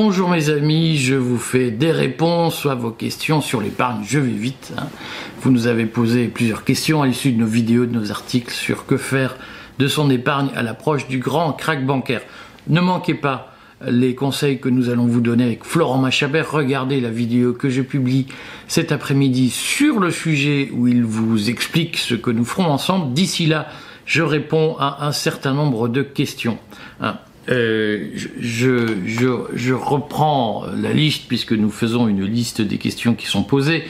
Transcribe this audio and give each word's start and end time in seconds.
Bonjour 0.00 0.28
mes 0.28 0.48
amis, 0.48 0.96
je 0.96 1.16
vous 1.16 1.38
fais 1.38 1.72
des 1.72 1.90
réponses 1.90 2.66
à 2.66 2.76
vos 2.76 2.92
questions 2.92 3.40
sur 3.40 3.60
l'épargne. 3.60 4.04
Je 4.06 4.20
vais 4.20 4.30
vite. 4.30 4.72
hein. 4.78 4.86
Vous 5.42 5.50
nous 5.50 5.66
avez 5.66 5.86
posé 5.86 6.28
plusieurs 6.28 6.62
questions 6.62 7.02
à 7.02 7.08
l'issue 7.08 7.32
de 7.32 7.40
nos 7.40 7.48
vidéos, 7.48 7.84
de 7.84 7.98
nos 7.98 8.12
articles 8.12 8.54
sur 8.54 8.86
que 8.86 8.96
faire 8.96 9.36
de 9.80 9.88
son 9.88 10.08
épargne 10.08 10.50
à 10.54 10.62
l'approche 10.62 11.08
du 11.08 11.18
grand 11.18 11.52
crack 11.52 11.84
bancaire. 11.84 12.20
Ne 12.68 12.80
manquez 12.80 13.14
pas 13.14 13.52
les 13.84 14.14
conseils 14.14 14.60
que 14.60 14.68
nous 14.68 14.88
allons 14.88 15.06
vous 15.06 15.20
donner 15.20 15.42
avec 15.42 15.64
Florent 15.64 15.98
Machabert. 15.98 16.48
Regardez 16.52 17.00
la 17.00 17.10
vidéo 17.10 17.52
que 17.52 17.68
je 17.68 17.82
publie 17.82 18.28
cet 18.68 18.92
après-midi 18.92 19.50
sur 19.50 19.98
le 19.98 20.12
sujet 20.12 20.70
où 20.72 20.86
il 20.86 21.02
vous 21.02 21.50
explique 21.50 21.96
ce 21.96 22.14
que 22.14 22.30
nous 22.30 22.44
ferons 22.44 22.66
ensemble. 22.66 23.14
D'ici 23.14 23.46
là, 23.46 23.66
je 24.06 24.22
réponds 24.22 24.76
à 24.78 25.04
un 25.08 25.12
certain 25.12 25.54
nombre 25.54 25.88
de 25.88 26.02
questions. 26.02 26.58
Hein. 27.00 27.18
Euh, 27.48 28.08
je, 28.14 28.96
je, 29.06 29.26
je, 29.54 29.72
reprends 29.72 30.66
la 30.76 30.92
liste 30.92 31.28
puisque 31.28 31.52
nous 31.52 31.70
faisons 31.70 32.06
une 32.06 32.24
liste 32.24 32.60
des 32.60 32.76
questions 32.78 33.14
qui 33.14 33.26
sont 33.26 33.42
posées. 33.42 33.84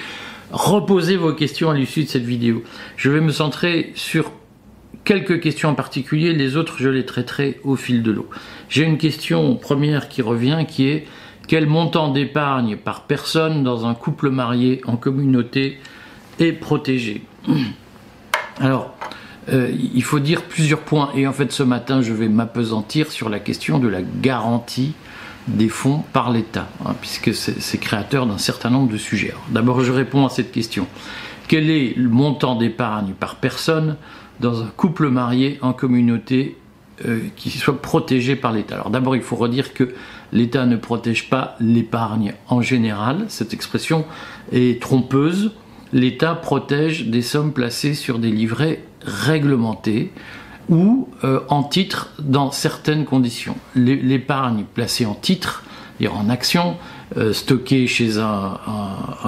Reposez 0.53 1.17
vos 1.17 1.33
questions 1.33 1.71
à 1.71 1.75
l'issue 1.75 2.05
de 2.05 2.09
cette 2.09 2.25
vidéo. 2.25 2.63
Je 2.97 3.11
vais 3.11 3.21
me 3.21 3.33
centrer 3.33 3.93
sur 3.97 4.31
quelques 5.05 5.41
questions 5.41 5.71
en 5.71 5.75
particulier, 5.75 6.33
les 6.33 6.57
autres 6.57 6.77
je 6.79 6.89
les 6.89 7.05
traiterai 7.05 7.61
au 7.65 7.77
fil 7.77 8.03
de 8.03 8.13
l'eau. 8.13 8.29
J'ai 8.69 8.85
une 8.85 8.99
question 8.99 9.57
première 9.57 10.09
qui 10.09 10.23
revient 10.23 10.65
qui 10.69 10.87
est 10.87 11.07
quel 11.49 11.67
montant 11.67 12.13
d'épargne 12.13 12.77
par 12.77 13.05
personne 13.05 13.65
dans 13.65 13.87
un 13.87 13.95
couple 13.95 14.29
marié 14.29 14.83
en 14.87 14.97
communauté 14.97 15.79
est 16.39 16.53
protégé? 16.53 17.23
Alors, 18.61 18.95
euh, 19.51 19.71
il 19.95 20.03
faut 20.03 20.21
dire 20.21 20.43
plusieurs 20.43 20.81
points 20.81 21.11
et 21.15 21.27
en 21.27 21.33
fait 21.33 21.53
ce 21.53 21.63
matin 21.63 22.03
je 22.03 22.13
vais 22.13 22.29
m'apesantir 22.29 23.11
sur 23.11 23.29
la 23.29 23.39
question 23.39 23.79
de 23.79 23.89
la 23.89 24.03
garantie 24.03 24.95
des 25.47 25.69
fonds 25.69 26.05
par 26.13 26.31
l'État, 26.31 26.69
hein, 26.85 26.95
puisque 27.01 27.35
c'est 27.35 27.79
créateur 27.79 28.27
d'un 28.27 28.39
certain 28.39 28.69
nombre 28.69 28.93
de 28.93 28.99
sujets. 28.99 29.33
D'abord 29.51 29.83
je 29.83 29.93
réponds 29.93 30.27
à 30.27 30.29
cette 30.29 30.53
question. 30.53 30.87
Quel 31.49 31.71
est 31.71 31.95
le 31.97 32.11
montant 32.11 32.57
d'épargne 32.57 33.15
par 33.19 33.37
personne 33.37 33.97
dans 34.41 34.63
un 34.63 34.67
couple 34.67 35.09
marié 35.09 35.59
en 35.63 35.73
communauté 35.73 36.59
euh, 37.07 37.21
qui 37.37 37.51
soit 37.51 37.81
protégé 37.81 38.37
par 38.37 38.53
l'État? 38.53 38.75
Alors 38.75 38.91
d'abord, 38.91 39.17
il 39.17 39.23
faut 39.23 39.37
redire 39.37 39.73
que 39.73 39.95
l'État 40.33 40.67
ne 40.67 40.77
protège 40.77 41.31
pas 41.31 41.57
l'épargne 41.59 42.35
en 42.49 42.61
général. 42.61 43.25
Cette 43.29 43.55
expression 43.55 44.05
est 44.53 44.83
trompeuse. 44.83 45.53
L'État 45.93 46.35
protège 46.35 47.07
des 47.07 47.23
sommes 47.23 47.53
placées 47.53 47.95
sur 47.95 48.19
des 48.19 48.31
livrets 48.31 48.83
réglementés 49.03 50.13
ou 50.69 51.09
euh, 51.25 51.41
en 51.49 51.63
titre 51.63 52.11
dans 52.19 52.51
certaines 52.51 53.05
conditions. 53.05 53.57
L'épargne 53.75 54.65
placée 54.75 55.07
en 55.07 55.15
titre, 55.15 55.65
c'est-à-dire 55.99 56.19
en 56.19 56.29
action, 56.29 56.77
euh, 57.17 57.33
stocké 57.33 57.87
chez 57.87 58.19
un, 58.19 58.59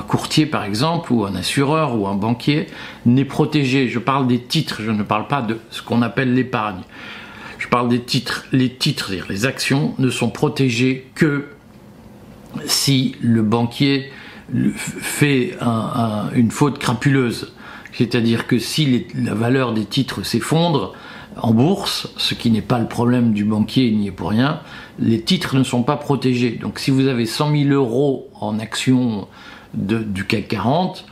courtier 0.06 0.44
par 0.44 0.64
exemple, 0.64 1.12
ou 1.12 1.24
un 1.24 1.34
assureur, 1.34 1.98
ou 1.98 2.06
un 2.06 2.14
banquier, 2.14 2.66
n'est 3.06 3.24
protégé. 3.24 3.88
Je 3.88 3.98
parle 3.98 4.26
des 4.26 4.40
titres, 4.40 4.82
je 4.82 4.90
ne 4.90 5.02
parle 5.02 5.28
pas 5.28 5.40
de 5.40 5.58
ce 5.70 5.80
qu'on 5.80 6.02
appelle 6.02 6.34
l'épargne. 6.34 6.82
Je 7.58 7.68
parle 7.68 7.88
des 7.88 8.00
titres. 8.00 8.44
Les 8.52 8.70
titres, 8.70 9.06
c'est-à-dire 9.08 9.26
les 9.30 9.46
actions, 9.46 9.94
ne 9.98 10.10
sont 10.10 10.28
protégées 10.28 11.06
que 11.14 11.46
si 12.66 13.16
le 13.20 13.42
banquier 13.42 14.10
fait 14.74 15.56
un, 15.60 16.30
une 16.34 16.50
faute 16.50 16.78
crapuleuse. 16.78 17.52
C'est-à-dire 17.92 18.46
que 18.46 18.58
si 18.58 19.06
la 19.14 19.34
valeur 19.34 19.72
des 19.72 19.84
titres 19.84 20.22
s'effondre, 20.22 20.94
en 21.36 21.52
bourse, 21.52 22.12
ce 22.16 22.34
qui 22.34 22.50
n'est 22.50 22.62
pas 22.62 22.78
le 22.78 22.86
problème 22.86 23.32
du 23.32 23.44
banquier, 23.44 23.86
il 23.86 23.98
n'y 23.98 24.08
est 24.08 24.12
pour 24.12 24.30
rien, 24.30 24.60
les 24.98 25.20
titres 25.20 25.56
ne 25.56 25.62
sont 25.62 25.82
pas 25.82 25.96
protégés. 25.96 26.52
Donc 26.52 26.78
si 26.78 26.90
vous 26.90 27.06
avez 27.06 27.26
100 27.26 27.52
000 27.52 27.70
euros 27.70 28.28
en 28.40 28.58
actions 28.58 29.28
du 29.74 30.24
CAC 30.24 30.48
40, 30.48 31.06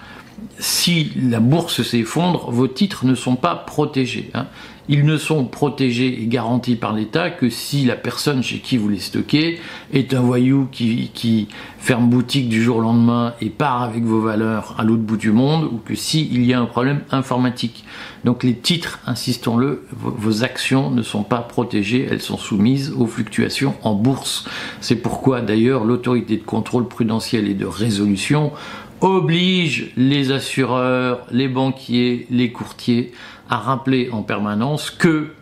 si 0.59 1.13
la 1.17 1.41
bourse 1.41 1.83
s'effondre, 1.83 2.51
vos 2.51 2.69
titres 2.69 3.07
ne 3.07 3.15
sont 3.15 3.37
pas 3.37 3.55
protégés. 3.55 4.31
Hein. 4.35 4.47
Ils 4.91 5.05
ne 5.05 5.19
sont 5.19 5.45
protégés 5.45 6.23
et 6.23 6.27
garantis 6.27 6.77
par 6.77 6.95
l'État 6.95 7.29
que 7.29 7.51
si 7.51 7.85
la 7.85 7.95
personne 7.95 8.43
chez 8.43 8.59
qui 8.59 8.79
vous 8.79 8.89
les 8.89 8.99
stockez 8.99 9.61
est 9.93 10.15
un 10.15 10.21
voyou 10.21 10.67
qui, 10.73 11.49
ferme 11.79 12.09
boutique 12.09 12.49
du 12.49 12.63
jour 12.63 12.79
au 12.79 12.81
lendemain 12.81 13.35
et 13.41 13.51
part 13.51 13.83
avec 13.83 14.03
vos 14.05 14.21
valeurs 14.21 14.75
à 14.79 14.85
l'autre 14.85 15.03
bout 15.03 15.17
du 15.19 15.31
monde, 15.31 15.65
ou 15.65 15.79
que 15.85 15.95
s'il 15.95 16.33
il 16.33 16.45
y 16.45 16.55
a 16.55 16.61
un 16.61 16.67
problème 16.67 17.01
informatique. 17.11 17.85
Donc 18.25 18.43
les 18.43 18.55
titres, 18.55 18.99
insistons-le, 19.07 19.87
vos 19.93 20.43
actions 20.43 20.91
ne 20.91 21.03
sont 21.03 21.23
pas 21.23 21.41
protégées, 21.41 22.07
elles 22.11 22.23
sont 22.23 22.39
soumises 22.39 22.93
aux 22.97 23.07
fluctuations 23.07 23.75
en 23.83 23.95
bourse. 23.95 24.49
C'est 24.81 24.97
pourquoi 24.97 25.41
d'ailleurs 25.41 25.85
l'autorité 25.85 26.37
de 26.37 26.45
contrôle 26.45 26.89
prudentiel 26.89 27.47
et 27.49 27.55
de 27.55 27.67
résolution 27.67 28.53
oblige 29.01 29.93
les 29.97 30.33
assureurs, 30.33 31.27
les 31.31 31.49
banquiers, 31.49 32.27
les 32.31 32.53
courtiers 32.53 33.13
à 33.49 33.57
rappeler 33.57 34.11
en 34.11 34.23
permanence 34.23 34.91
que 34.91 35.33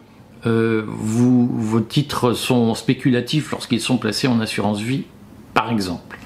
euh, 0.47 0.85
vos 0.87 1.81
titres 1.81 2.35
sont 2.35 2.75
spéculatifs 2.75 3.51
lorsqu'ils 3.51 3.81
sont 3.81 3.99
placés 3.99 4.29
en 4.29 4.41
assurance 4.41 4.81
vie, 4.81 5.05
par 5.55 5.71
exemple. 5.73 6.19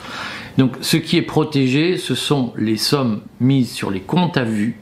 Donc 0.58 0.76
ce 0.80 0.96
qui 0.96 1.16
est 1.16 1.22
protégé, 1.22 1.96
ce 1.96 2.14
sont 2.14 2.52
les 2.56 2.76
sommes 2.76 3.22
mises 3.40 3.72
sur 3.72 3.90
les 3.90 4.00
comptes 4.00 4.36
à 4.36 4.44
vue 4.44 4.78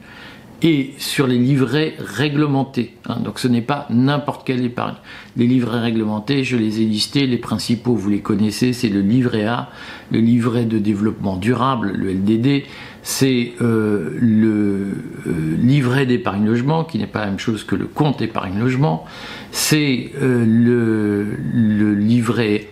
et 0.61 0.93
sur 0.97 1.27
les 1.27 1.37
livrets 1.37 1.95
réglementés. 1.99 2.95
Hein. 3.07 3.19
Donc 3.23 3.39
ce 3.39 3.47
n'est 3.47 3.61
pas 3.61 3.87
n'importe 3.89 4.45
quelle 4.45 4.63
épargne. 4.63 4.95
Les 5.37 5.47
livrets 5.47 5.79
réglementés, 5.79 6.43
je 6.43 6.57
les 6.57 6.81
ai 6.81 6.85
listés, 6.85 7.27
les 7.27 7.37
principaux, 7.37 7.95
vous 7.95 8.09
les 8.09 8.19
connaissez, 8.19 8.73
c'est 8.73 8.89
le 8.89 9.01
livret 9.01 9.45
A, 9.45 9.69
le 10.11 10.19
livret 10.19 10.65
de 10.65 10.77
développement 10.79 11.37
durable, 11.37 11.93
le 11.95 12.11
LDD, 12.11 12.63
c'est 13.01 13.53
euh, 13.61 14.17
le 14.19 14.97
euh, 15.27 15.55
livret 15.57 16.05
d'épargne 16.05 16.45
logement, 16.45 16.83
qui 16.83 16.97
n'est 16.97 17.07
pas 17.07 17.21
la 17.21 17.27
même 17.27 17.39
chose 17.39 17.63
que 17.63 17.75
le 17.75 17.85
compte 17.85 18.21
épargne 18.21 18.59
logement, 18.59 19.05
c'est 19.51 20.11
euh, 20.21 20.45
le, 20.45 21.93
livret 21.93 22.67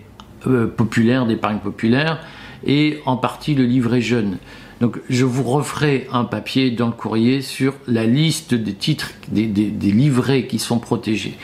populaire 0.78 1.26
d'épargne 1.26 1.58
populaire, 1.60 2.20
et 2.66 3.00
en 3.06 3.18
partie 3.18 3.56
le 3.56 3.66
livret 3.66 4.02
jeune. 4.02 4.38
Donc 4.82 5.00
je 5.10 5.26
vous 5.26 5.44
referai 5.44 6.08
un 6.12 6.24
papier 6.24 6.72
dans 6.72 6.88
le 6.88 6.92
courrier 6.92 7.42
sur 7.42 7.74
la 7.88 8.06
liste 8.06 8.54
des 8.54 8.74
titres, 8.74 9.12
des, 9.30 9.46
livrets 9.46 10.46
qui 10.46 10.60
sont 10.60 10.80
protégés 10.80 11.36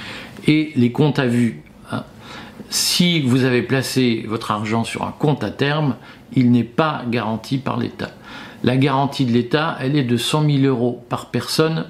et 0.48 0.72
les 0.76 0.92
comptes 0.92 1.20
à 1.20 1.26
vue. 1.26 1.64
Hein. 1.92 2.04
Si 2.70 3.22
vous 3.22 3.44
avez 3.44 3.64
placé 3.64 4.26
votre 4.28 4.52
argent 4.52 4.84
sur 4.84 5.04
un 5.04 5.14
compte 5.18 5.44
à 5.44 5.50
terme, 5.50 5.96
il 6.36 6.52
n'est 6.52 6.64
pas 6.64 7.04
garanti 7.10 7.58
par 7.58 7.78
l'État. 7.78 8.12
La 8.64 8.78
garantie 8.78 9.26
de 9.26 9.32
l'État, 9.32 9.78
elle 9.82 9.98
est 9.98 10.04
de 10.04 10.18
100 10.18 10.46
000 10.46 10.64
euros 10.64 11.04
par 11.10 11.28
personne, 11.28 11.86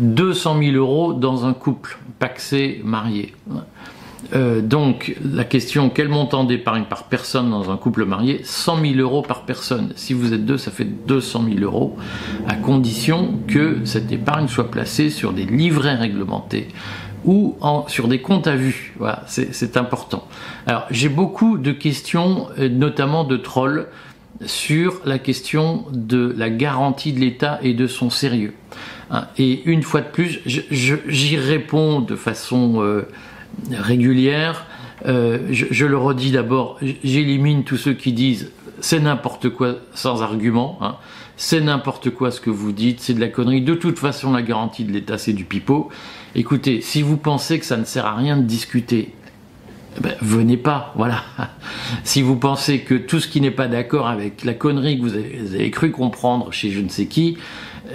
200 0.00 0.58
000 0.62 0.76
euros 0.76 1.12
dans 1.12 1.44
un 1.44 1.54
couple 1.54 1.98
paxé 2.18 2.80
marié. 2.84 3.34
Euh, 4.34 4.60
donc 4.60 5.16
la 5.24 5.44
question 5.44 5.90
quel 5.90 6.08
montant 6.08 6.44
d'épargne 6.44 6.84
par 6.84 7.04
personne 7.04 7.50
dans 7.50 7.70
un 7.70 7.76
couple 7.76 8.04
marié? 8.04 8.40
100 8.44 8.80
000 8.82 8.94
euros 8.96 9.22
par 9.22 9.42
personne. 9.42 9.92
Si 9.96 10.12
vous 10.12 10.32
êtes 10.32 10.44
deux, 10.44 10.58
ça 10.58 10.70
fait 10.70 10.84
200 10.84 11.44
000 11.48 11.60
euros, 11.60 11.96
à 12.46 12.54
condition 12.54 13.34
que 13.46 13.78
cette 13.84 14.10
épargne 14.12 14.48
soit 14.48 14.70
placée 14.70 15.10
sur 15.10 15.32
des 15.32 15.44
livrets 15.44 15.94
réglementés 15.94 16.68
ou 17.24 17.56
sur 17.88 18.08
des 18.08 18.20
comptes 18.20 18.46
à 18.46 18.56
vue. 18.56 18.94
Voilà, 18.98 19.24
c'est 19.26 19.76
important. 19.76 20.26
Alors 20.66 20.86
j'ai 20.90 21.08
beaucoup 21.08 21.58
de 21.58 21.72
questions, 21.72 22.48
euh, 22.58 22.68
notamment 22.68 23.24
de 23.24 23.36
trolls, 23.36 23.86
sur 24.46 25.00
la 25.04 25.18
question 25.18 25.84
de 25.92 26.32
la 26.36 26.48
garantie 26.48 27.12
de 27.12 27.18
l'État 27.18 27.58
et 27.62 27.74
de 27.74 27.86
son 27.86 28.08
sérieux. 28.08 28.54
Et 29.38 29.62
une 29.64 29.82
fois 29.82 30.02
de 30.02 30.06
plus, 30.06 30.40
j'y 30.44 31.36
réponds 31.36 32.00
de 32.00 32.14
façon 32.14 32.82
euh, 32.82 33.08
régulière. 33.70 34.66
Euh, 35.06 35.38
je, 35.50 35.86
le 35.86 35.96
redis 35.96 36.32
d'abord, 36.32 36.78
j'élimine 37.04 37.64
tous 37.64 37.76
ceux 37.76 37.94
qui 37.94 38.12
disent 38.12 38.50
c'est 38.80 39.00
n'importe 39.00 39.48
quoi 39.50 39.76
sans 39.94 40.22
argument, 40.22 40.78
hein. 40.80 40.96
c'est 41.36 41.60
n'importe 41.60 42.10
quoi 42.10 42.30
ce 42.30 42.40
que 42.40 42.50
vous 42.50 42.72
dites, 42.72 43.00
c'est 43.00 43.14
de 43.14 43.20
la 43.20 43.28
connerie. 43.28 43.62
De 43.62 43.74
toute 43.74 43.98
façon, 43.98 44.32
la 44.32 44.42
garantie 44.42 44.84
de 44.84 44.92
l'État, 44.92 45.18
c'est 45.18 45.32
du 45.32 45.44
pipeau. 45.44 45.88
Écoutez, 46.34 46.80
si 46.80 47.02
vous 47.02 47.16
pensez 47.16 47.58
que 47.58 47.66
ça 47.66 47.76
ne 47.76 47.84
sert 47.84 48.06
à 48.06 48.14
rien 48.14 48.36
de 48.36 48.42
discuter, 48.42 49.12
ben, 50.00 50.14
venez 50.20 50.56
pas, 50.56 50.92
voilà. 50.96 51.24
Si 52.04 52.22
vous 52.22 52.36
pensez 52.36 52.80
que 52.80 52.94
tout 52.94 53.20
ce 53.20 53.28
qui 53.28 53.40
n'est 53.40 53.50
pas 53.50 53.68
d'accord 53.68 54.08
avec 54.08 54.44
la 54.44 54.54
connerie 54.54 54.98
que 54.98 55.02
vous 55.02 55.14
avez, 55.14 55.40
vous 55.42 55.54
avez, 55.54 55.70
cru 55.70 55.90
comprendre 55.90 56.52
chez 56.52 56.70
je 56.70 56.80
ne 56.80 56.88
sais 56.88 57.06
qui, 57.06 57.36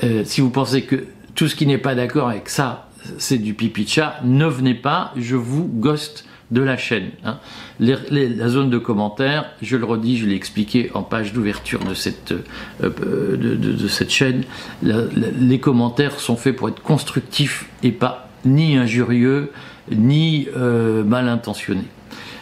euh, 0.03 0.23
si 0.25 0.41
vous 0.41 0.49
pensez 0.49 0.83
que 0.83 1.05
tout 1.35 1.47
ce 1.47 1.55
qui 1.55 1.65
n'est 1.65 1.77
pas 1.77 1.95
d'accord 1.95 2.29
avec 2.29 2.49
ça, 2.49 2.89
c'est 3.17 3.37
du 3.37 3.53
pipi 3.53 3.83
de 3.83 3.89
chat, 3.89 4.19
ne 4.23 4.45
venez 4.45 4.73
pas, 4.73 5.11
je 5.15 5.35
vous 5.35 5.67
ghost 5.67 6.25
de 6.51 6.61
la 6.61 6.77
chaîne. 6.77 7.09
Hein. 7.23 7.39
Les, 7.79 7.95
les, 8.09 8.29
la 8.29 8.47
zone 8.47 8.69
de 8.69 8.77
commentaires, 8.77 9.45
je 9.61 9.75
le 9.75 9.85
redis, 9.85 10.17
je 10.17 10.27
l'ai 10.27 10.35
expliqué 10.35 10.91
en 10.93 11.01
page 11.01 11.33
d'ouverture 11.33 11.83
de 11.83 11.93
cette, 11.93 12.33
euh, 12.83 13.37
de, 13.37 13.87
cette 13.87 14.11
chaîne, 14.11 14.43
les 14.83 15.59
commentaires 15.59 16.19
sont 16.19 16.35
faits 16.35 16.55
pour 16.55 16.69
être 16.69 16.81
constructifs 16.81 17.69
et 17.81 17.91
pas 17.91 18.29
ni 18.45 18.77
injurieux, 18.77 19.51
ni 19.91 20.47
euh, 20.55 21.03
mal 21.03 21.27
intentionnés. 21.27 21.87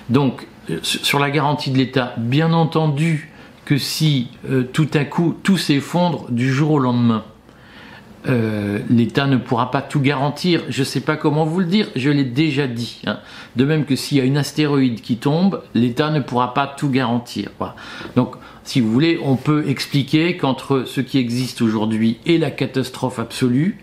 Donc, 0.09 0.47
sur 0.81 1.19
la 1.19 1.31
garantie 1.31 1.71
de 1.71 1.77
l'État, 1.77 2.13
bien 2.17 2.53
entendu 2.53 3.31
que 3.65 3.77
si 3.77 4.29
euh, 4.49 4.63
tout 4.63 4.89
à 4.93 5.05
coup 5.05 5.35
tout 5.43 5.57
s'effondre 5.57 6.29
du 6.29 6.51
jour 6.51 6.71
au 6.71 6.79
lendemain, 6.79 7.23
euh, 8.27 8.79
l'État 8.89 9.25
ne 9.25 9.37
pourra 9.37 9.71
pas 9.71 9.81
tout 9.81 9.99
garantir. 9.99 10.61
Je 10.69 10.81
ne 10.81 10.85
sais 10.85 11.01
pas 11.01 11.15
comment 11.15 11.45
vous 11.45 11.59
le 11.59 11.65
dire, 11.65 11.87
je 11.95 12.09
l'ai 12.09 12.23
déjà 12.23 12.67
dit. 12.67 13.01
Hein. 13.07 13.19
De 13.55 13.65
même 13.65 13.85
que 13.85 13.95
s'il 13.95 14.17
y 14.17 14.21
a 14.21 14.23
une 14.23 14.37
astéroïde 14.37 15.01
qui 15.01 15.17
tombe, 15.17 15.61
l'État 15.73 16.09
ne 16.11 16.19
pourra 16.19 16.53
pas 16.53 16.67
tout 16.67 16.89
garantir. 16.89 17.49
Donc, 18.15 18.35
si 18.63 18.79
vous 18.79 18.91
voulez, 18.91 19.19
on 19.23 19.35
peut 19.35 19.67
expliquer 19.67 20.37
qu'entre 20.37 20.83
ce 20.85 21.01
qui 21.01 21.17
existe 21.17 21.61
aujourd'hui 21.61 22.19
et 22.25 22.37
la 22.37 22.51
catastrophe 22.51 23.17
absolue, 23.19 23.77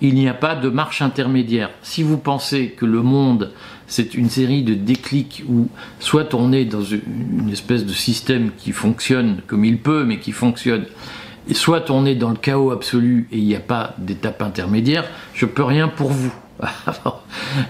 il 0.00 0.14
n'y 0.14 0.28
a 0.28 0.34
pas 0.34 0.56
de 0.56 0.68
marche 0.68 1.00
intermédiaire. 1.00 1.70
Si 1.82 2.02
vous 2.02 2.18
pensez 2.18 2.74
que 2.76 2.84
le 2.84 3.02
monde, 3.02 3.52
c'est 3.86 4.14
une 4.14 4.28
série 4.28 4.62
de 4.62 4.74
déclics 4.74 5.44
où 5.48 5.68
soit 6.00 6.34
on 6.34 6.52
est 6.52 6.64
dans 6.64 6.82
une 6.82 7.48
espèce 7.50 7.86
de 7.86 7.92
système 7.92 8.50
qui 8.58 8.72
fonctionne 8.72 9.40
comme 9.46 9.64
il 9.64 9.78
peut, 9.78 10.04
mais 10.04 10.18
qui 10.18 10.32
fonctionne 10.32 10.84
soit 11.54 11.90
on 11.90 12.04
est 12.06 12.14
dans 12.14 12.30
le 12.30 12.36
chaos 12.36 12.70
absolu 12.70 13.28
et 13.32 13.38
il 13.38 13.44
n'y 13.44 13.54
a 13.54 13.60
pas 13.60 13.94
d'étape 13.98 14.42
intermédiaire, 14.42 15.04
je 15.34 15.46
peux 15.46 15.64
rien 15.64 15.88
pour 15.88 16.10
vous. 16.10 16.32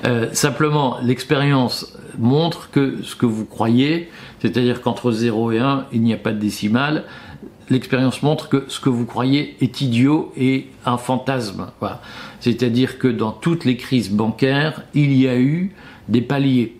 Euh, 0.04 0.28
simplement, 0.32 0.98
l'expérience 1.02 1.96
montre 2.18 2.70
que 2.70 3.02
ce 3.02 3.14
que 3.14 3.26
vous 3.26 3.44
croyez, 3.44 4.10
c'est-à-dire 4.40 4.80
qu'entre 4.80 5.10
0 5.10 5.52
et 5.52 5.58
1, 5.58 5.86
il 5.92 6.02
n'y 6.02 6.12
a 6.12 6.16
pas 6.16 6.32
de 6.32 6.38
décimale, 6.38 7.04
l'expérience 7.70 8.22
montre 8.22 8.48
que 8.48 8.64
ce 8.68 8.80
que 8.80 8.88
vous 8.88 9.06
croyez 9.06 9.56
est 9.60 9.80
idiot 9.80 10.32
et 10.36 10.68
un 10.84 10.98
fantasme. 10.98 11.66
C'est-à-dire 12.40 12.98
que 12.98 13.08
dans 13.08 13.32
toutes 13.32 13.64
les 13.64 13.76
crises 13.76 14.10
bancaires, 14.10 14.82
il 14.94 15.12
y 15.14 15.28
a 15.28 15.38
eu 15.38 15.72
des 16.08 16.22
paliers. 16.22 16.76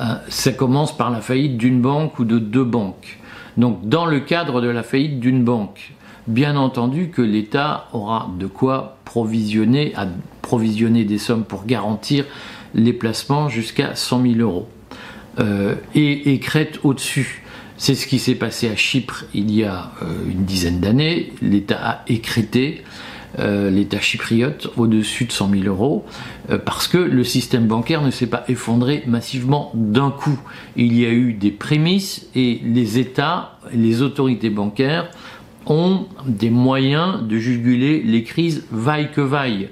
Euh, 0.00 0.14
ça 0.28 0.52
commence 0.52 0.96
par 0.96 1.10
la 1.10 1.20
faillite 1.20 1.56
d'une 1.56 1.80
banque 1.80 2.18
ou 2.18 2.24
de 2.24 2.38
deux 2.38 2.64
banques. 2.64 3.18
Donc 3.56 3.88
dans 3.88 4.06
le 4.06 4.20
cadre 4.20 4.60
de 4.60 4.68
la 4.68 4.82
faillite 4.82 5.18
d'une 5.18 5.44
banque, 5.44 5.92
bien 6.28 6.56
entendu 6.56 7.08
que 7.08 7.22
l'État 7.22 7.88
aura 7.92 8.30
de 8.38 8.46
quoi 8.46 8.98
provisionner, 9.04 9.94
provisionner 10.42 11.04
des 11.04 11.18
sommes 11.18 11.44
pour 11.44 11.64
garantir 11.64 12.24
les 12.74 12.92
placements 12.92 13.48
jusqu'à 13.48 13.96
100 13.96 14.22
000 14.22 14.34
euros. 14.40 14.68
Euh, 15.40 15.74
et, 15.94 16.32
et 16.32 16.40
crête 16.40 16.80
au-dessus. 16.82 17.42
C'est 17.76 17.94
ce 17.94 18.08
qui 18.08 18.18
s'est 18.18 18.34
passé 18.34 18.68
à 18.68 18.74
Chypre 18.74 19.24
il 19.34 19.52
y 19.52 19.62
a 19.62 19.92
euh, 20.02 20.28
une 20.28 20.44
dizaine 20.44 20.80
d'années. 20.80 21.32
L'État 21.40 21.78
a 21.80 22.04
écrété 22.08 22.82
euh, 23.38 23.70
l'État 23.70 24.00
chypriote 24.00 24.68
au-dessus 24.76 25.26
de 25.26 25.32
100 25.32 25.50
000 25.50 25.62
euros 25.64 26.04
parce 26.64 26.88
que 26.88 26.98
le 26.98 27.22
système 27.24 27.66
bancaire 27.66 28.02
ne 28.02 28.10
s'est 28.10 28.26
pas 28.26 28.42
effondré 28.48 29.04
massivement 29.06 29.70
d'un 29.74 30.10
coup. 30.10 30.40
Il 30.76 30.98
y 30.98 31.06
a 31.06 31.10
eu 31.10 31.34
des 31.34 31.50
prémices 31.52 32.26
et 32.34 32.60
les 32.64 32.98
États, 32.98 33.58
les 33.72 34.02
autorités 34.02 34.50
bancaires 34.50 35.08
ont 35.70 36.06
des 36.26 36.50
moyens 36.50 37.22
de 37.22 37.38
juguler 37.38 38.02
les 38.02 38.22
crises 38.22 38.64
vaille 38.70 39.10
que 39.10 39.20
vaille, 39.20 39.68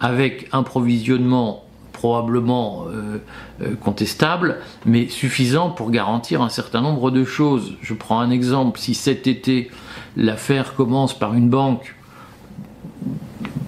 avec 0.00 0.48
un 0.52 0.62
provisionnement 0.62 1.64
probablement 1.98 2.86
euh, 2.86 3.18
euh, 3.60 3.74
contestable, 3.74 4.58
mais 4.86 5.08
suffisant 5.08 5.70
pour 5.70 5.90
garantir 5.90 6.42
un 6.42 6.48
certain 6.48 6.80
nombre 6.80 7.10
de 7.10 7.24
choses. 7.24 7.74
Je 7.82 7.92
prends 7.92 8.20
un 8.20 8.30
exemple, 8.30 8.78
si 8.78 8.94
cet 8.94 9.26
été 9.26 9.70
l'affaire 10.16 10.74
commence 10.74 11.18
par 11.18 11.34
une 11.34 11.50
banque, 11.50 11.96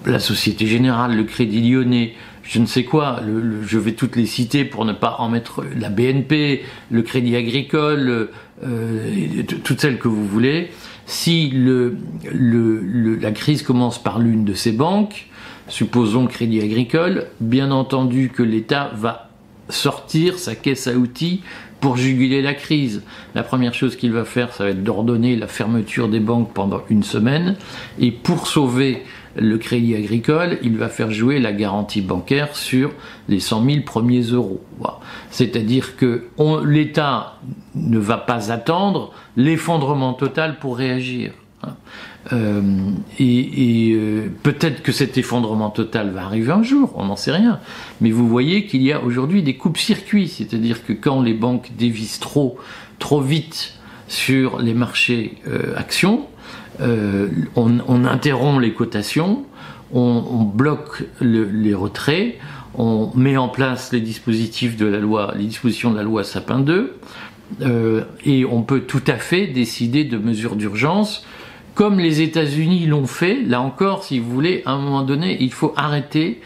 la 0.06 0.20
Société 0.20 0.66
Générale, 0.66 1.16
le 1.16 1.24
Crédit 1.24 1.60
Lyonnais, 1.60 2.14
je 2.42 2.58
ne 2.58 2.66
sais 2.66 2.84
quoi, 2.84 3.20
je 3.66 3.78
vais 3.78 3.92
toutes 3.92 4.16
les 4.16 4.26
citer 4.26 4.64
pour 4.64 4.84
ne 4.84 4.92
pas 4.92 5.16
en 5.18 5.28
mettre 5.28 5.64
la 5.76 5.88
BNP, 5.88 6.62
le 6.90 7.02
Crédit 7.02 7.36
Agricole, 7.36 8.28
euh, 8.64 9.42
toutes 9.64 9.80
celles 9.80 9.98
que 9.98 10.08
vous 10.08 10.26
voulez, 10.26 10.70
si 11.10 11.52
la 11.52 13.32
crise 13.32 13.64
commence 13.64 14.00
par 14.00 14.20
l'une 14.20 14.44
de 14.44 14.54
ces 14.54 14.70
banques, 14.70 15.26
supposons 15.66 16.28
Crédit 16.28 16.60
Agricole, 16.60 17.26
bien 17.40 17.72
entendu 17.72 18.30
que 18.32 18.44
l'État 18.44 18.92
va 18.94 19.28
sortir 19.68 20.38
sa 20.38 20.54
caisse 20.54 20.86
à 20.86 20.92
outils 20.92 21.42
pour 21.80 21.96
juguler 21.96 22.42
la 22.42 22.54
crise. 22.54 23.02
La 23.34 23.42
première 23.42 23.74
chose 23.74 23.96
qu'il 23.96 24.12
va 24.12 24.24
faire, 24.24 24.52
ça 24.52 24.62
va 24.64 24.70
être 24.70 24.84
d'ordonner 24.84 25.34
la 25.34 25.48
fermeture 25.48 26.08
des 26.08 26.20
banques 26.20 26.54
pendant 26.54 26.82
une 26.90 27.02
semaine, 27.02 27.56
et 27.98 28.12
pour 28.12 28.46
sauver 28.46 29.02
le 29.36 29.58
crédit 29.58 29.94
agricole, 29.94 30.58
il 30.62 30.76
va 30.76 30.88
faire 30.88 31.10
jouer 31.10 31.38
la 31.38 31.52
garantie 31.52 32.00
bancaire 32.00 32.56
sur 32.56 32.92
les 33.28 33.40
100 33.40 33.64
000 33.64 33.80
premiers 33.84 34.22
euros. 34.22 34.60
C'est-à-dire 35.30 35.96
que 35.96 36.26
l'État 36.64 37.38
ne 37.74 37.98
va 37.98 38.16
pas 38.16 38.52
attendre 38.52 39.12
l'effondrement 39.36 40.14
total 40.14 40.58
pour 40.58 40.76
réagir. 40.76 41.32
Hein. 41.62 41.74
Euh, 42.32 42.62
et, 43.18 43.92
euh, 43.94 44.28
peut-être 44.42 44.82
que 44.82 44.92
cet 44.92 45.16
effondrement 45.16 45.70
total 45.70 46.10
va 46.10 46.24
arriver 46.24 46.52
un 46.52 46.62
jour, 46.62 46.92
on 46.96 47.06
n'en 47.06 47.16
sait 47.16 47.32
rien. 47.32 47.60
Mais 48.00 48.10
vous 48.10 48.28
voyez 48.28 48.66
qu'il 48.66 48.82
y 48.82 48.92
a 48.92 49.02
aujourd'hui 49.02 49.42
des 49.42 49.56
coupes-circuits, 49.56 50.28
c'est-à-dire 50.28 50.84
que 50.84 50.92
quand 50.92 51.22
les 51.22 51.34
banques 51.34 51.70
dévisent 51.78 52.18
trop, 52.18 52.58
trop 52.98 53.20
vite 53.20 53.74
sur 54.06 54.58
les 54.60 54.74
marchés 54.74 55.38
euh, 55.46 55.74
actions, 55.76 56.26
euh, 56.80 57.28
on, 57.56 58.04
interrompt 58.04 58.60
les 58.60 58.72
cotations, 58.72 59.44
on, 59.92 60.42
bloque 60.42 61.04
les 61.20 61.74
retraits, 61.74 62.36
on 62.74 63.10
met 63.14 63.36
en 63.36 63.48
place 63.48 63.92
les 63.92 64.00
dispositifs 64.00 64.76
de 64.76 64.86
la 64.86 64.98
loi, 64.98 65.34
les 65.36 65.44
dispositions 65.44 65.90
de 65.90 65.96
la 65.96 66.02
loi 66.02 66.24
Sapin 66.24 66.60
2, 66.60 66.96
euh, 67.62 68.02
et 68.24 68.44
on 68.44 68.62
peut 68.62 68.80
tout 68.80 69.02
à 69.06 69.16
fait 69.16 69.46
décider 69.46 70.04
de 70.04 70.16
mesures 70.16 70.56
d'urgence, 70.56 71.26
comme 71.74 71.98
les 71.98 72.20
États-Unis 72.20 72.86
l'ont 72.86 73.06
fait. 73.06 73.42
Là 73.42 73.60
encore, 73.60 74.04
si 74.04 74.18
vous 74.18 74.30
voulez, 74.30 74.62
à 74.66 74.72
un 74.72 74.78
moment 74.78 75.02
donné, 75.02 75.36
il 75.40 75.52
faut 75.52 75.72
arrêter 75.76 76.40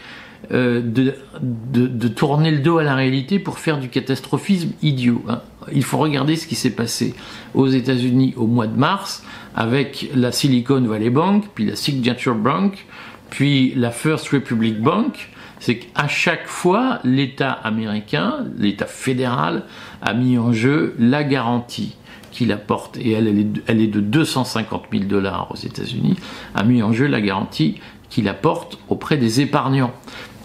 euh, 0.51 0.81
de, 0.83 2.07
tourner 2.07 2.51
le 2.51 2.59
dos 2.59 2.77
à 2.77 2.83
la 2.83 2.95
réalité 2.95 3.39
pour 3.39 3.59
faire 3.59 3.79
du 3.79 3.89
catastrophisme 3.89 4.71
idiot. 4.81 5.23
Hein. 5.27 5.41
Il 5.73 5.83
faut 5.83 5.97
regarder 5.97 6.35
ce 6.35 6.47
qui 6.47 6.55
s'est 6.55 6.75
passé 6.75 7.13
aux 7.53 7.67
États-Unis 7.67 8.33
au 8.37 8.47
mois 8.47 8.67
de 8.67 8.77
mars 8.77 9.23
avec 9.55 10.09
la 10.15 10.31
Silicon 10.31 10.81
Valley 10.81 11.09
Bank, 11.09 11.45
puis 11.55 11.65
la 11.65 11.75
Signature 11.75 12.35
Bank, 12.35 12.85
puis 13.29 13.73
la 13.75 13.91
First 13.91 14.29
Republic 14.29 14.81
Bank. 14.81 15.29
C'est 15.59 15.77
qu'à 15.77 16.07
chaque 16.07 16.47
fois, 16.47 16.99
l'État 17.03 17.51
américain, 17.51 18.45
l'État 18.57 18.85
fédéral, 18.85 19.63
a 20.01 20.13
mis 20.13 20.37
en 20.37 20.53
jeu 20.53 20.95
la 20.99 21.23
garantie 21.23 21.95
qu'il 22.31 22.51
apporte, 22.51 22.97
et 22.97 23.11
elle, 23.11 23.47
elle 23.65 23.81
est 23.81 23.87
de 23.87 24.01
250 24.01 24.83
000 24.91 25.05
dollars 25.05 25.47
aux 25.51 25.55
États-Unis, 25.55 26.17
a 26.53 26.63
mis 26.63 26.83
en 26.83 26.91
jeu 26.91 27.07
la 27.07 27.21
garantie 27.21 27.75
qu'il 28.09 28.27
apporte 28.27 28.77
auprès 28.89 29.17
des 29.17 29.41
épargnants 29.41 29.93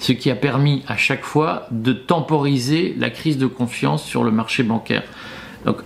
ce 0.00 0.12
qui 0.12 0.30
a 0.30 0.34
permis 0.34 0.82
à 0.88 0.96
chaque 0.96 1.24
fois 1.24 1.66
de 1.70 1.92
temporiser 1.92 2.94
la 2.98 3.10
crise 3.10 3.38
de 3.38 3.46
confiance 3.46 4.02
sur 4.02 4.24
le 4.24 4.30
marché 4.30 4.62
bancaire. 4.62 5.04
Donc 5.66 5.76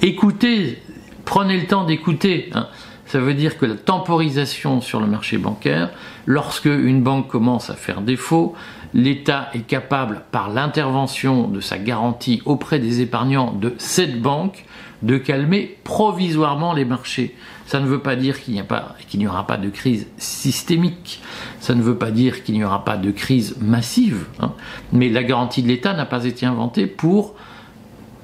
écoutez, 0.00 0.82
prenez 1.24 1.60
le 1.60 1.66
temps 1.66 1.84
d'écouter. 1.84 2.48
Hein. 2.54 2.66
Ça 3.06 3.20
veut 3.20 3.34
dire 3.34 3.58
que 3.58 3.66
la 3.66 3.74
temporisation 3.74 4.80
sur 4.80 5.00
le 5.00 5.06
marché 5.06 5.36
bancaire, 5.36 5.90
lorsque 6.24 6.64
une 6.64 7.02
banque 7.02 7.28
commence 7.28 7.68
à 7.68 7.74
faire 7.74 8.00
défaut, 8.00 8.54
l'État 8.94 9.50
est 9.52 9.66
capable, 9.66 10.22
par 10.32 10.48
l'intervention 10.48 11.46
de 11.46 11.60
sa 11.60 11.76
garantie 11.76 12.40
auprès 12.46 12.78
des 12.78 13.02
épargnants 13.02 13.52
de 13.52 13.74
cette 13.76 14.22
banque, 14.22 14.64
de 15.02 15.18
calmer 15.18 15.76
provisoirement 15.84 16.72
les 16.72 16.84
marchés. 16.84 17.34
Ça 17.66 17.80
ne 17.80 17.86
veut 17.86 18.00
pas 18.00 18.16
dire 18.16 18.40
qu'il 18.42 18.54
n'y 18.54 19.26
aura 19.26 19.46
pas 19.46 19.56
de 19.56 19.68
crise 19.68 20.06
systémique. 20.16 21.20
Ça 21.60 21.74
ne 21.74 21.82
veut 21.82 21.96
pas 21.96 22.10
dire 22.10 22.44
qu'il 22.44 22.54
n'y 22.54 22.64
aura 22.64 22.84
pas 22.84 22.96
de 22.96 23.10
crise 23.10 23.56
massive. 23.60 24.26
Hein. 24.40 24.52
Mais 24.92 25.08
la 25.08 25.22
garantie 25.22 25.62
de 25.62 25.68
l'État 25.68 25.94
n'a 25.94 26.06
pas 26.06 26.24
été 26.24 26.46
inventée 26.46 26.86
pour 26.86 27.34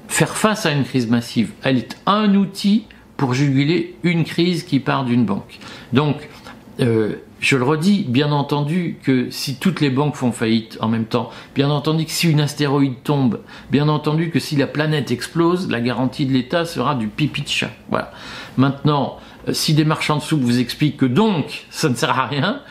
faire 0.07 0.35
face 0.35 0.65
à 0.65 0.71
une 0.71 0.83
crise 0.83 1.07
massive. 1.07 1.51
Elle 1.63 1.77
est 1.77 1.97
un 2.05 2.35
outil 2.35 2.85
pour 3.17 3.33
juguler 3.33 3.95
une 4.03 4.23
crise 4.23 4.63
qui 4.63 4.79
part 4.79 5.05
d'une 5.05 5.25
banque. 5.25 5.59
Donc, 5.93 6.29
euh, 6.79 7.15
je 7.39 7.55
le 7.55 7.63
redis, 7.63 8.05
bien 8.07 8.31
entendu 8.31 8.97
que 9.01 9.29
si 9.31 9.55
toutes 9.55 9.79
les 9.79 9.89
banques 9.89 10.15
font 10.15 10.31
faillite 10.31 10.77
en 10.81 10.87
même 10.87 11.05
temps, 11.05 11.29
bien 11.55 11.69
entendu 11.69 12.05
que 12.05 12.11
si 12.11 12.29
une 12.29 12.41
astéroïde 12.41 13.01
tombe, 13.03 13.39
bien 13.71 13.87
entendu 13.87 14.29
que 14.29 14.39
si 14.39 14.55
la 14.55 14.67
planète 14.67 15.11
explose, 15.11 15.69
la 15.69 15.79
garantie 15.79 16.25
de 16.25 16.33
l'État 16.33 16.65
sera 16.65 16.95
du 16.95 17.07
pipi 17.07 17.41
de 17.41 17.47
chat. 17.47 17.71
Voilà. 17.89 18.11
Maintenant, 18.57 19.17
euh, 19.47 19.53
si 19.53 19.73
des 19.73 19.85
marchands 19.85 20.17
de 20.17 20.21
soupe 20.21 20.41
vous 20.41 20.59
expliquent 20.59 20.97
que 20.97 21.05
donc 21.05 21.65
ça 21.69 21.87
ne 21.87 21.95
sert 21.95 22.17
à 22.19 22.27
rien, 22.27 22.61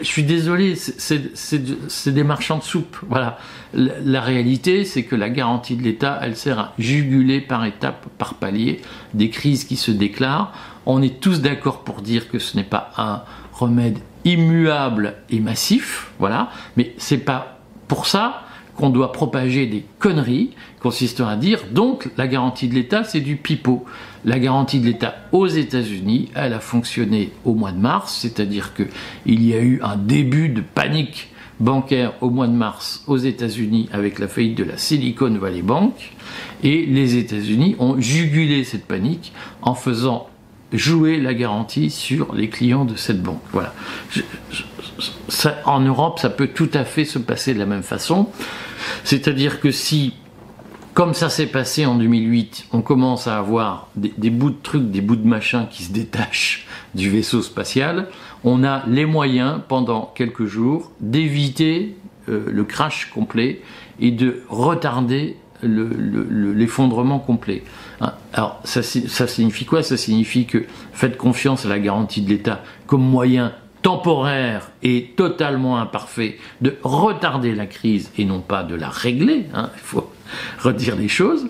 je 0.00 0.06
suis 0.06 0.24
désolé, 0.24 0.74
c'est 0.76 2.08
des 2.14 2.24
marchands 2.24 2.58
de 2.58 2.62
soupe. 2.62 2.98
Voilà. 3.08 3.38
La, 3.72 4.20
réalité, 4.20 4.84
c'est 4.84 5.04
que 5.04 5.16
la 5.16 5.30
garantie 5.30 5.74
de 5.74 5.82
l'État, 5.82 6.18
elle 6.22 6.36
sert 6.36 6.58
à 6.58 6.74
juguler 6.78 7.40
par 7.40 7.64
étapes, 7.64 8.06
par 8.18 8.34
palier, 8.34 8.82
des 9.14 9.30
crises 9.30 9.64
qui 9.64 9.76
se 9.76 9.90
déclarent. 9.90 10.52
On 10.84 11.00
est 11.00 11.20
tous 11.20 11.40
d'accord 11.40 11.82
pour 11.82 12.02
dire 12.02 12.28
que 12.28 12.38
ce 12.38 12.56
n'est 12.56 12.64
pas 12.64 12.90
un 12.98 13.22
remède 13.58 13.98
immuable 14.24 15.14
et 15.30 15.40
massif, 15.40 16.10
voilà. 16.18 16.50
Mais 16.76 16.94
c'est 16.98 17.18
pas 17.18 17.58
pour 17.88 18.06
ça 18.06 18.42
qu'on 18.76 18.90
doit 18.90 19.12
propager 19.12 19.66
des 19.66 19.84
conneries 19.98 20.50
consistant 20.80 21.26
à 21.26 21.36
dire 21.36 21.60
donc 21.72 22.10
la 22.18 22.26
garantie 22.26 22.68
de 22.68 22.74
l'État 22.74 23.04
c'est 23.04 23.20
du 23.20 23.36
pipeau. 23.36 23.84
La 24.24 24.38
garantie 24.38 24.80
de 24.80 24.86
l'État 24.86 25.14
aux 25.32 25.46
États-Unis, 25.46 26.30
elle 26.34 26.52
a 26.52 26.60
fonctionné 26.60 27.30
au 27.44 27.54
mois 27.54 27.72
de 27.72 27.78
mars, 27.78 28.18
c'est-à-dire 28.20 28.72
qu'il 28.74 29.42
y 29.44 29.54
a 29.54 29.60
eu 29.60 29.80
un 29.82 29.96
début 29.96 30.48
de 30.48 30.60
panique 30.60 31.30
bancaire 31.60 32.12
au 32.20 32.28
mois 32.28 32.48
de 32.48 32.52
mars 32.52 33.02
aux 33.06 33.16
États-Unis 33.16 33.88
avec 33.92 34.18
la 34.18 34.28
faillite 34.28 34.58
de 34.58 34.64
la 34.64 34.76
Silicon 34.76 35.30
Valley 35.30 35.62
Bank 35.62 35.94
et 36.62 36.84
les 36.84 37.16
États-Unis 37.16 37.76
ont 37.78 37.98
jugulé 37.98 38.64
cette 38.64 38.84
panique 38.84 39.32
en 39.62 39.74
faisant 39.74 40.28
jouer 40.72 41.18
la 41.18 41.34
garantie 41.34 41.90
sur 41.90 42.34
les 42.34 42.48
clients 42.48 42.84
de 42.84 42.96
cette 42.96 43.22
banque. 43.22 43.42
Voilà. 43.52 43.72
en 45.64 45.80
Europe, 45.80 46.18
ça 46.18 46.30
peut 46.30 46.48
tout 46.48 46.70
à 46.74 46.84
fait 46.84 47.04
se 47.04 47.18
passer 47.18 47.54
de 47.54 47.58
la 47.58 47.66
même 47.66 47.82
façon. 47.82 48.28
C'est-à-dire 49.04 49.60
que 49.60 49.70
si, 49.70 50.14
comme 50.94 51.14
ça 51.14 51.30
s'est 51.30 51.46
passé 51.46 51.86
en 51.86 51.96
2008, 51.96 52.66
on 52.72 52.82
commence 52.82 53.26
à 53.26 53.38
avoir 53.38 53.88
des, 53.96 54.30
bouts 54.30 54.50
de 54.50 54.62
trucs, 54.62 54.90
des 54.90 55.00
bouts 55.00 55.16
de 55.16 55.26
machin 55.26 55.66
qui 55.70 55.84
se 55.84 55.92
détachent 55.92 56.66
du 56.94 57.10
vaisseau 57.10 57.42
spatial, 57.42 58.08
on 58.44 58.64
a 58.64 58.84
les 58.86 59.06
moyens 59.06 59.60
pendant 59.68 60.12
quelques 60.14 60.46
jours 60.46 60.90
d'éviter 61.00 61.96
euh, 62.28 62.44
le 62.48 62.64
crash 62.64 63.10
complet 63.12 63.62
et 64.00 64.10
de 64.10 64.42
retarder 64.48 65.36
l'effondrement 65.62 67.18
complet. 67.18 67.62
Hein, 68.00 68.12
alors 68.32 68.60
ça, 68.64 68.82
ça 68.82 69.26
signifie 69.26 69.64
quoi? 69.64 69.82
Ça 69.82 69.96
signifie 69.96 70.46
que 70.46 70.64
faites 70.92 71.16
confiance 71.16 71.66
à 71.66 71.68
la 71.68 71.78
garantie 71.78 72.22
de 72.22 72.28
l'État 72.28 72.62
comme 72.86 73.02
moyen 73.02 73.52
temporaire 73.82 74.70
et 74.82 75.12
totalement 75.16 75.78
imparfait 75.78 76.38
de 76.60 76.76
retarder 76.82 77.54
la 77.54 77.66
crise 77.66 78.10
et 78.18 78.24
non 78.24 78.40
pas 78.40 78.64
de 78.64 78.74
la 78.74 78.88
régler, 78.88 79.46
hein, 79.54 79.70
il 79.76 79.80
faut 79.80 80.10
redire 80.58 80.96
les 80.96 81.08
choses, 81.08 81.46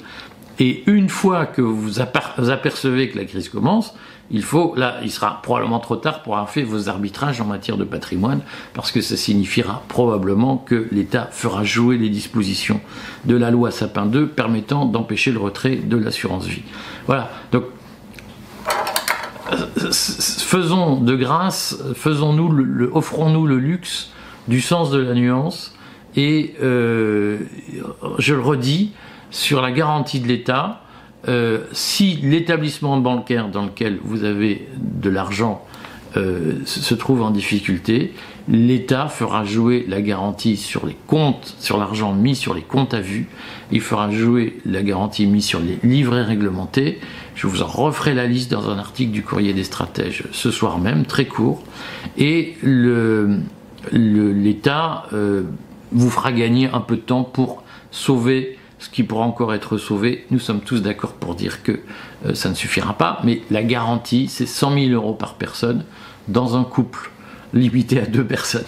et 0.59 0.83
une 0.87 1.09
fois 1.09 1.47
que 1.47 1.63
vous 1.63 2.01
apercevez 2.01 3.09
que 3.09 3.19
la 3.19 3.25
crise 3.25 3.49
commence, 3.49 3.95
il 4.31 4.43
faut, 4.43 4.75
là, 4.77 4.97
il 5.03 5.11
sera 5.11 5.41
probablement 5.43 5.79
trop 5.79 5.97
tard 5.97 6.23
pour 6.23 6.35
avoir 6.35 6.51
fait 6.51 6.63
vos 6.63 6.89
arbitrages 6.89 7.41
en 7.41 7.45
matière 7.45 7.77
de 7.77 7.85
patrimoine, 7.85 8.41
parce 8.75 8.91
que 8.91 9.01
ça 9.01 9.17
signifiera 9.17 9.83
probablement 9.89 10.57
que 10.57 10.89
l'État 10.91 11.29
fera 11.31 11.65
jouer 11.65 11.97
les 11.97 12.09
dispositions 12.09 12.81
de 13.25 13.37
la 13.37 13.51
loi 13.51 13.71
Sapin 13.71 14.07
2 14.07 14.29
permettant 14.29 14.85
d'empêcher 14.85 15.31
le 15.31 15.39
retrait 15.39 15.77
de 15.77 15.97
l'assurance 15.97 16.47
vie. 16.47 16.63
Voilà. 17.07 17.31
Donc, 17.53 17.65
faisons 19.93 20.97
de 20.97 21.15
grâce, 21.15 21.79
faisons-nous 21.95 22.91
offrons-nous 22.93 23.47
le 23.47 23.59
luxe 23.59 24.11
du 24.49 24.61
sens 24.61 24.91
de 24.91 24.99
la 24.99 25.15
nuance, 25.15 25.75
et 26.17 26.55
euh, 26.63 27.39
je 28.19 28.35
le 28.35 28.41
redis, 28.41 28.93
sur 29.31 29.61
la 29.61 29.71
garantie 29.71 30.21
de 30.21 30.29
l'État, 30.29 30.83
euh, 31.29 31.61
si 31.73 32.17
l'établissement 32.23 32.99
bancaire 32.99 33.49
dans 33.49 33.65
lequel 33.65 33.99
vous 34.05 34.25
avez 34.25 34.69
de 34.77 35.11
l'argent 35.11 35.65
euh, 36.17 36.61
se 36.65 36.95
trouve 36.95 37.23
en 37.23 37.31
difficulté, 37.31 38.15
l'État 38.49 39.09
fera 39.09 39.45
jouer 39.45 39.85
la 39.89 40.01
garantie 40.01 40.57
sur 40.57 40.87
les 40.87 40.97
comptes, 41.07 41.57
sur 41.59 41.79
l'argent 41.79 42.15
mis 42.15 42.37
sur 42.37 42.55
les 42.55 42.63
comptes 42.63 42.95
à 42.95 43.01
vue, 43.01 43.27
il 43.73 43.81
fera 43.81 44.11
jouer 44.11 44.59
la 44.65 44.83
garantie 44.83 45.27
mise 45.27 45.45
sur 45.45 45.61
les 45.61 45.79
livrets 45.83 46.23
réglementés. 46.23 47.01
Je 47.35 47.47
vous 47.49 47.63
en 47.63 47.67
referai 47.67 48.15
la 48.15 48.27
liste 48.27 48.51
dans 48.51 48.71
un 48.71 48.79
article 48.79 49.11
du 49.11 49.23
Courrier 49.23 49.53
des 49.53 49.65
stratèges 49.65 50.25
ce 50.33 50.51
soir 50.51 50.79
même, 50.79 51.05
très 51.05 51.27
court. 51.27 51.63
Et 52.17 52.55
l'État 53.93 55.07
euh, 55.13 55.43
vous 55.93 56.11
fera 56.11 56.33
gagner 56.33 56.69
un 56.73 56.81
peu 56.81 56.97
de 56.97 57.01
temps 57.01 57.25
pour 57.25 57.63
sauver 57.91 58.59
ce 58.79 58.91
qui 58.91 59.03
pourra 59.03 59.25
encore 59.25 59.55
être 59.55 59.79
sauvé. 59.79 60.27
Nous 60.31 60.39
sommes 60.39 60.61
tous 60.61 60.83
d'accord 60.83 61.15
pour 61.15 61.35
dire 61.35 61.63
que 61.63 61.81
euh, 62.25 62.35
ça 62.35 62.49
ne 62.49 62.55
suffira 62.55 62.95
pas, 62.95 63.21
mais 63.25 63.43
la 63.51 63.63
garantie, 63.63 64.29
c'est 64.29 64.47
100 64.47 64.75
000 64.75 64.91
euros 64.91 65.15
par 65.15 65.35
personne 65.35 65.85
dans 66.29 66.57
un 66.57 66.65
couple 66.65 67.11
limité 67.55 68.01
à 68.01 68.07
deux 68.07 68.25
personnes, 68.27 68.65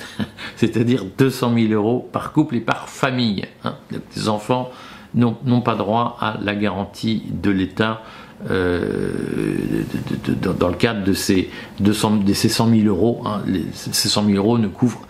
c'est-à-dire 0.56 1.04
200 1.18 1.54
000 1.54 1.72
euros 1.72 2.08
par 2.12 2.32
couple 2.32 2.56
et 2.56 2.60
par 2.60 2.88
famille. 2.88 3.44
Hein. 3.64 3.74
Les 4.16 4.28
enfants 4.28 4.70
n'ont 5.14 5.60
pas 5.62 5.74
droit 5.74 6.16
à 6.20 6.36
la 6.40 6.54
garantie 6.54 7.22
de 7.30 7.50
l'État 7.50 8.02
euh, 8.50 9.82
dans 10.58 10.68
le 10.68 10.74
cadre 10.74 11.02
de 11.02 11.12
ces, 11.12 11.50
200, 11.80 12.18
de 12.18 12.32
ces 12.34 12.48
100 12.48 12.70
000 12.70 12.86
euros. 12.86 13.22
Hein. 13.26 13.42
ces 13.72 14.08
100 14.08 14.26
000 14.26 14.36
euros 14.36 14.58
ne 14.58 14.68
couvrent 14.68 15.07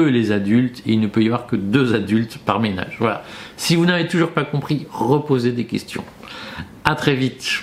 les 0.00 0.32
adultes 0.32 0.82
et 0.86 0.92
il 0.92 1.00
ne 1.00 1.06
peut 1.06 1.22
y 1.22 1.26
avoir 1.26 1.46
que 1.46 1.56
deux 1.56 1.94
adultes 1.94 2.38
par 2.38 2.60
ménage. 2.60 2.96
Voilà. 2.98 3.24
Si 3.56 3.76
vous 3.76 3.86
n'avez 3.86 4.06
toujours 4.06 4.30
pas 4.30 4.44
compris, 4.44 4.86
reposez 4.90 5.52
des 5.52 5.64
questions. 5.64 6.04
À 6.84 6.94
très 6.94 7.14
vite. 7.14 7.62